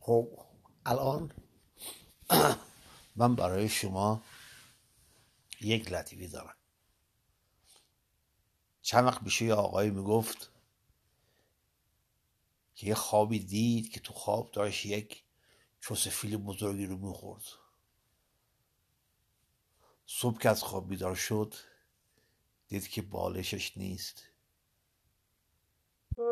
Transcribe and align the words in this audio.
خب 0.00 0.46
الان 0.86 1.32
من 3.16 3.34
برای 3.34 3.68
شما 3.68 4.22
یک 5.60 5.92
لطیفی 5.92 6.28
دارم. 6.28 6.56
چند 8.82 9.04
وقت 9.04 9.24
پیش 9.24 9.42
یه 9.42 9.54
آقایی 9.54 9.90
می‌گفت 9.90 10.50
که 12.74 12.86
یه 12.86 12.94
خوابی 12.94 13.38
دید 13.38 13.92
که 13.92 14.00
تو 14.00 14.12
خواب 14.12 14.50
داشت 14.52 14.86
یک 14.86 15.24
چوسفیل 15.80 16.36
بزرگی 16.36 16.86
رو 16.86 16.96
می‌خورد. 16.96 17.44
صبح 20.06 20.38
که 20.38 20.48
از 20.48 20.62
خواب 20.62 20.88
بیدار 20.88 21.14
شد 21.14 21.54
دید 22.68 22.88
که 22.88 23.02
بالشش 23.02 23.76
نیست. 23.76 24.22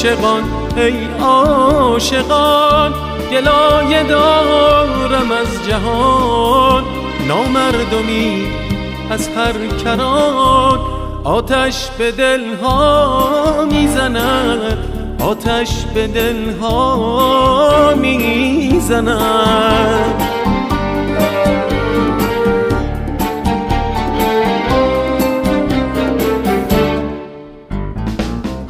عاشقان 0.00 0.44
ای 0.76 1.08
عاشقان 1.20 2.92
گلایه 3.32 4.02
دارم 4.02 5.32
از 5.32 5.66
جهان. 5.68 6.84
نامردمی 7.28 8.46
از 9.10 9.28
هر 9.28 9.66
کران 9.84 10.78
آتش 11.24 11.90
به 11.98 12.12
دلها 12.12 13.66
می‌زند 13.70 14.78
آتش 15.20 15.84
به 15.94 16.06
دلها 16.06 17.94
می‌زند. 17.96 19.20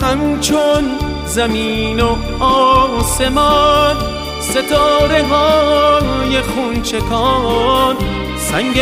همچون 0.03 1.10
زمین 1.35 2.01
و 2.01 2.17
آسمان 2.45 3.97
ستاره 4.41 5.23
های 5.25 6.43
خونچکان 6.43 7.97
سنگ 8.39 8.81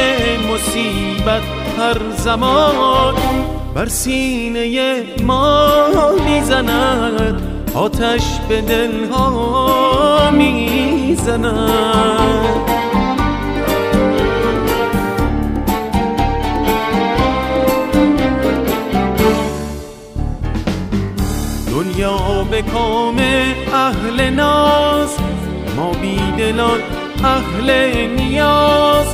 مصیبت 0.53 1.43
هر 1.78 1.99
زمان. 2.17 3.15
بر 3.75 3.89
سینه 3.89 5.03
ما 5.23 5.78
می‌زند 6.25 7.43
آتش 7.75 8.25
به 8.49 8.61
دلها 8.61 10.31
می‌زند. 10.31 11.49
دنیا 21.99 22.47
به 22.51 22.63
کام 22.63 23.19
اهل 23.73 24.31
ناز 24.31 25.17
ما 25.77 25.93
بیدلان 25.93 26.81
اهل 27.25 27.71
نیاز. 28.17 29.07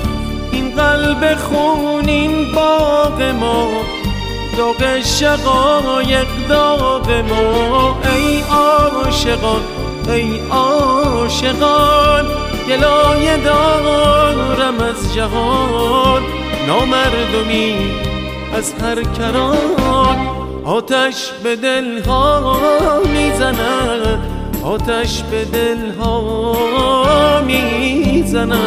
این 0.53 0.71
قلب 0.77 1.35
خونین 1.35 2.53
باغ 2.55 3.23
ما 3.23 3.69
داغ 4.57 5.01
شقایق 5.01 6.27
داغ 6.49 7.11
ما. 7.11 7.99
ای 8.15 8.41
عاشقان 8.41 9.63
ای 10.09 10.41
عاشقان 10.51 12.27
گلایه 12.69 13.37
دارم 13.37 14.81
از 14.81 15.15
جهان. 15.15 16.23
نامردمی 16.67 17.77
از 18.55 18.75
هر 18.83 19.03
کران. 19.03 20.04
آتش 20.65 21.31
به 21.43 21.57
دلها 21.57 23.03
می‌زند. 23.15 24.19
آتش 24.65 25.23
به 25.23 25.45
دلها 25.45 27.41
می‌زند. 27.47 28.59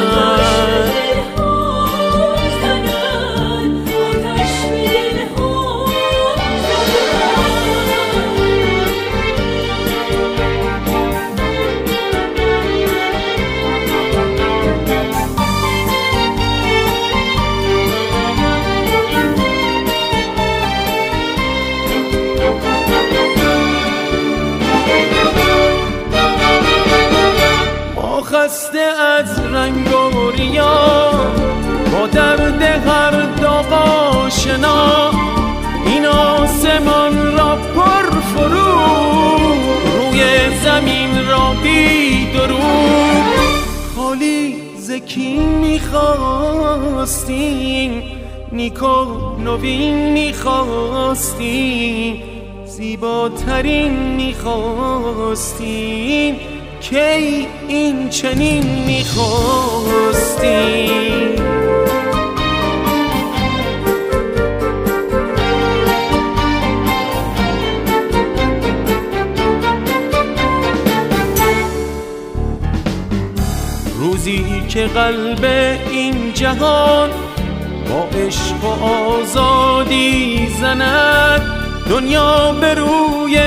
خسته 28.32 28.80
از 28.80 29.40
رنگ 29.40 29.88
و 29.96 30.32
ریا 30.32 31.12
با 31.92 32.08
درد 32.08 32.62
هر 32.62 33.22
داغ 33.42 33.74
آشنا. 34.26 35.12
این 35.86 36.06
آسمان 36.06 37.38
را 37.38 37.56
پر 37.76 38.20
فرو 38.20 38.78
روی 39.98 40.24
زمین 40.64 41.28
را 41.28 41.54
بی 41.64 42.28
خالی 43.96 44.56
زکی 44.78 45.38
می‌خواستیم 45.38 46.44
نیکو 48.52 49.06
نوین 49.44 50.12
می‌خواستیم. 50.12 51.44
زیباترین 52.66 53.94
می‌خواستیم. 54.16 55.18
کی 56.82 57.48
این 57.68 58.10
چنین 58.10 58.64
می‌خواستیم 58.86 60.38
روزی 74.00 74.63
که 74.69 74.86
قلب 74.86 75.46
این 75.92 76.34
جهان 76.34 77.10
با 77.90 78.07
عشق 78.18 78.63
و 78.63 78.68
آزادی 78.86 80.48
زند 80.62 81.42
دنیا 81.90 82.51
به 82.62 82.74
روی 82.74 83.40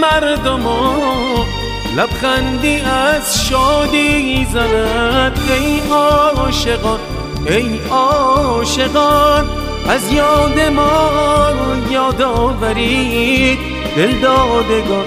مردمان 0.00 1.55
لبخندی 1.96 2.80
از 2.80 3.48
شادی 3.48 4.46
زند 4.52 5.38
ای 5.60 5.80
عاشقان 5.90 6.98
ای 7.46 7.80
عاشقان. 7.90 9.44
از 9.88 10.12
یاد 10.12 10.60
ما 10.60 11.10
یاد 11.90 12.22
آورید 12.22 13.58
دل 13.96 14.12
دادگان 14.12 15.04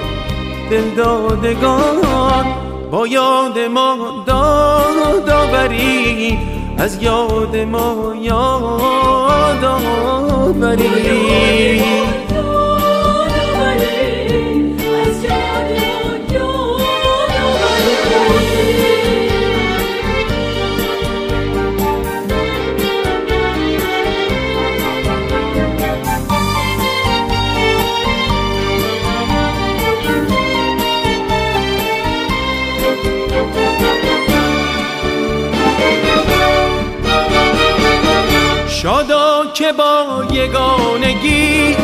دل 0.69 0.89
دادگان. 0.89 2.45
با 2.91 3.07
یاد 3.07 3.59
ما 3.59 4.23
داد 4.27 5.29
آورید 5.29 6.39
از 6.77 7.03
یاد 7.03 7.55
ما 7.55 8.15
یاد 8.21 9.63
آورید. 9.63 10.89
که 39.53 39.71
با 39.71 40.25
یگانگی 40.31 41.75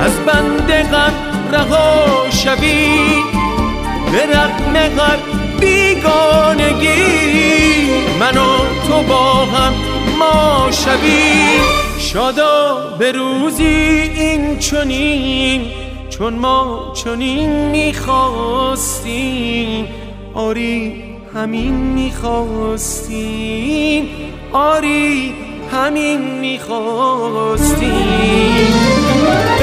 از 0.00 0.12
بند 0.26 0.72
غم 0.72 1.12
رها 1.52 2.30
شوی. 2.30 2.98
به 4.12 4.26
رقم 4.26 4.76
هر 4.76 5.18
بیگانگی 5.60 7.02
من 8.20 8.36
و 8.36 8.58
تو 8.88 9.02
با 9.02 9.32
هم 9.32 9.74
ما 10.18 10.70
شوی. 10.72 11.60
شادا 11.98 12.96
به 12.98 13.12
روزی 13.12 13.64
این 13.64 14.58
چنین 14.58 15.64
چون 16.10 16.34
ما 16.34 16.92
چنین 17.04 17.50
می‌خواستیم. 17.70 19.18
آری 20.34 21.04
همین 21.34 21.74
می‌خواستیم. 21.74 23.18
آری 24.52 25.34
همین 25.72 26.38
می‌خواستیم. 26.40 27.88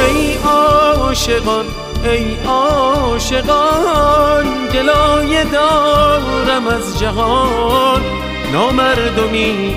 ای 0.08 0.38
عاشقان 0.46 1.66
ای 2.04 2.38
عاشقان 2.48 4.46
گلایه 4.74 5.44
دارم 5.44 6.68
از 6.68 7.00
جهان. 7.00 8.02
نامردمی 8.54 9.76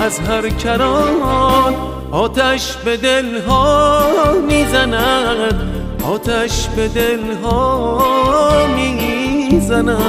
از 0.00 0.20
هر 0.20 0.48
کران. 0.48 1.74
آتش 2.12 2.76
به 2.76 2.96
دلها 2.96 4.02
می‌زند 4.48 5.70
آتش 6.04 6.68
به 6.76 6.88
دلها 6.88 8.66
می‌زند. 8.76 10.00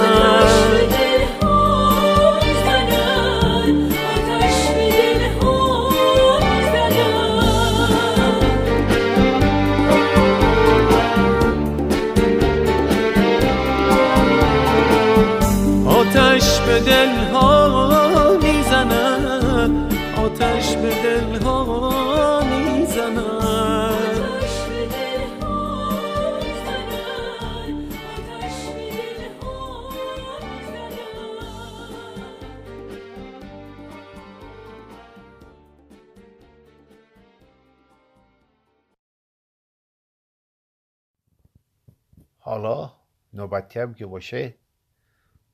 حالا 42.51 42.93
نوبتی 43.33 43.79
هم 43.79 43.93
که 43.93 44.05
باشه 44.05 44.55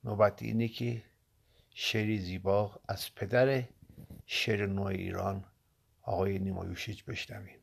نوبت 0.04 0.42
اینه 0.42 0.68
که 0.68 1.04
شعری 1.74 2.20
زیبا 2.20 2.80
از 2.88 3.16
پدر 3.16 3.64
شعر 4.26 4.66
نو 4.66 4.84
ایران 4.84 5.46
آقای 6.02 6.40
نیمایوشیج 6.40 7.04
بشنویم. 7.08 7.60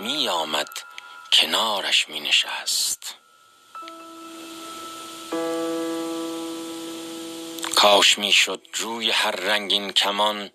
می 0.00 0.28
آمد 0.28 0.68
کنارش 1.32 2.08
می 2.08 2.20
نشست 2.20 3.14
کاش 7.76 8.18
می 8.18 8.32
شد 8.32 8.60
روی 8.74 9.10
هر 9.10 9.30
رنگین 9.30 9.92
کمان 9.92 10.50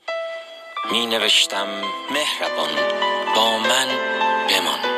می 0.91 1.05
نوشتم 1.05 1.67
مهربان 2.11 2.75
با 3.35 3.57
من 3.57 3.87
بمان. 4.49 4.95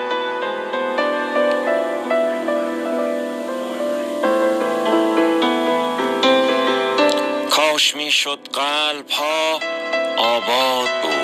کاش 7.49 7.95
می 7.95 8.11
شد 8.11 8.39
قلب 8.53 9.09
ها 9.09 9.59
آباد 10.17 11.01
بود. 11.01 11.16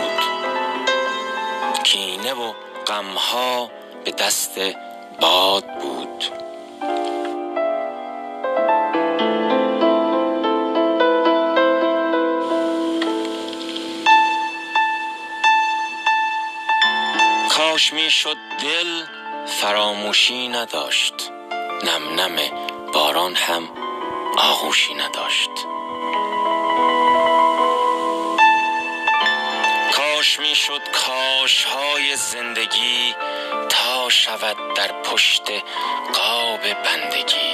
کینه 2.85 2.99
و 2.99 3.01
غم 3.01 3.17
ها 3.17 3.71
به 4.05 4.11
دست 4.11 4.59
باد 5.19 5.65
بود. 5.81 6.25
کاش 17.57 17.93
می 17.93 18.09
شد 18.09 18.37
دل 18.61 19.05
فراموشی 19.45 20.47
نداشت. 20.47 21.13
نم 21.83 22.19
نم 22.19 22.35
باران 22.93 23.35
هم 23.35 23.69
آغوشی 24.37 24.93
نداشت. 24.93 25.72
کاش 30.23 30.39
می 30.39 30.55
شد 30.55 30.81
کاش 30.91 31.63
های 31.63 32.15
زندگی 32.15 33.15
تا 33.69 34.09
شود 34.09 34.57
در 34.75 34.91
پشت 35.01 35.51
قاب 36.13 36.61
بندگی. 36.61 37.53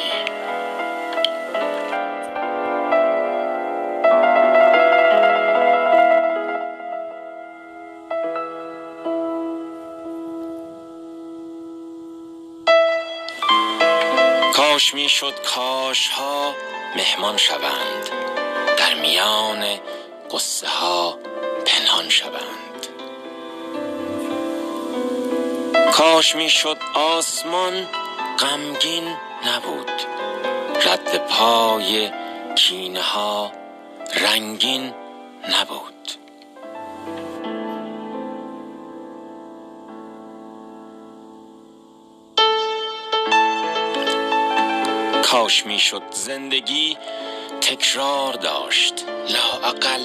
کاش 14.54 14.94
می 14.94 15.10
شد 15.10 15.34
کاش 15.46 16.08
ها 16.08 16.56
مهمان 16.96 17.38
شوند. 17.38 18.10
در 18.78 18.94
میان 18.94 19.80
قصه 20.32 20.68
ها 20.68 21.20
پنهان 21.66 22.09
کاش 26.00 26.36
می 26.36 26.50
شد 26.50 26.78
آسمان 26.94 27.88
غمگین 28.40 29.04
نبود. 29.46 29.92
رد 30.86 31.28
پای 31.28 32.12
کینه 32.56 33.02
ها 33.02 33.52
رنگین 34.16 34.94
نبود. 35.50 36.12
کاش 45.24 45.66
می 45.66 45.80
شد 45.80 46.04
زندگی 46.12 46.98
تکرار 47.62 48.34
داشت. 48.34 49.06
لااقل 49.30 50.04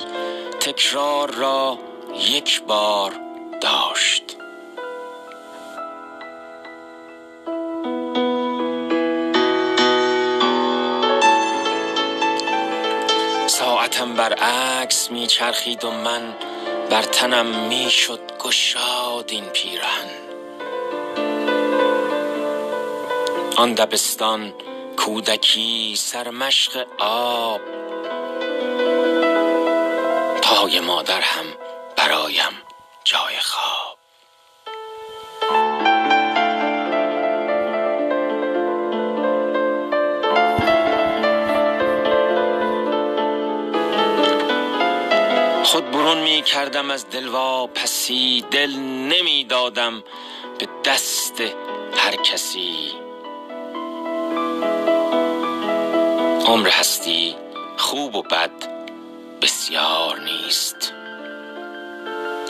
تکرار 0.61 1.31
را 1.31 1.79
یک 2.19 2.63
بار 2.63 3.13
داشت. 3.61 4.44
ساعتم 14.05 14.17
برعکس 14.17 15.11
می 15.11 15.27
چرخید 15.27 15.85
و 15.85 15.91
من 15.91 16.35
بر 16.91 17.03
تنم 17.03 17.47
می 17.47 17.91
شد 17.91 18.21
گشاد 18.39 19.31
این 19.31 19.45
پیرهن. 19.45 20.11
آن 23.57 23.75
دبستان 23.75 24.55
کودکی 24.97 25.95
سرمشق 25.99 26.87
آب. 26.99 27.61
پای 30.43 30.81
مادر 30.81 31.21
هم 31.21 31.47
برایم 31.97 32.53
جای 33.05 33.39
خواب. 33.41 33.64
برون 46.05 46.19
می 46.23 46.43
کردم 46.43 46.91
از 46.91 47.11
دلوا 47.11 47.67
پسی 47.67 48.45
دل 48.51 48.77
نمی 48.77 49.45
دادم 49.45 50.05
به 50.59 50.69
دست 50.85 51.41
هر 51.97 52.17
کسی. 52.17 52.93
عمر 56.47 56.69
هستی 56.69 57.37
خوب 57.77 58.15
و 58.15 58.23
بد 58.23 58.51
بسیار 59.43 60.21
نیست. 60.21 60.93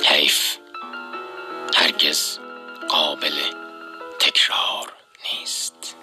حیف 0.04 0.56
هرگز 1.74 2.38
قابل 2.88 3.34
تکرار 4.18 4.92
نیست. 5.32 5.96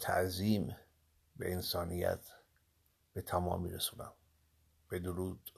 تعظیم 0.00 0.76
به 1.36 1.52
انسانیت 1.52 2.20
به 3.12 3.22
تمام 3.22 3.62
میرسونم 3.62 4.12
به 4.88 4.98
درود. 4.98 5.50